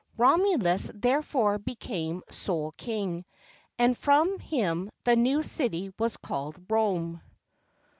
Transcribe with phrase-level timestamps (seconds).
[0.17, 3.23] Romulus therefore became sole king,
[3.77, 7.21] and from him the new city was called Rome.